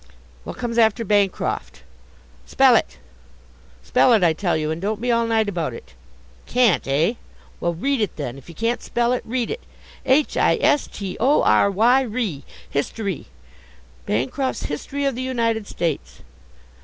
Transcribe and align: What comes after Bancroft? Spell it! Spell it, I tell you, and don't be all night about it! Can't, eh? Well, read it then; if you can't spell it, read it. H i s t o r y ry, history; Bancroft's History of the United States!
What 0.45 0.57
comes 0.57 0.79
after 0.79 1.05
Bancroft? 1.05 1.83
Spell 2.47 2.75
it! 2.75 2.97
Spell 3.83 4.13
it, 4.13 4.23
I 4.23 4.33
tell 4.33 4.57
you, 4.57 4.71
and 4.71 4.81
don't 4.81 4.99
be 4.99 5.11
all 5.11 5.27
night 5.27 5.47
about 5.47 5.75
it! 5.75 5.93
Can't, 6.47 6.87
eh? 6.87 7.13
Well, 7.59 7.75
read 7.75 8.01
it 8.01 8.15
then; 8.15 8.35
if 8.35 8.49
you 8.49 8.55
can't 8.55 8.81
spell 8.81 9.13
it, 9.13 9.21
read 9.25 9.51
it. 9.51 9.61
H 10.03 10.35
i 10.37 10.55
s 10.59 10.87
t 10.87 11.17
o 11.19 11.43
r 11.43 11.69
y 11.69 12.01
ry, 12.03 12.41
history; 12.67 13.27
Bancroft's 14.07 14.63
History 14.63 15.05
of 15.05 15.13
the 15.13 15.21
United 15.21 15.67
States! 15.67 16.21